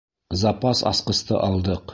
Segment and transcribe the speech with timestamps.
[0.43, 1.89] Запас асҡысты алдыҡ.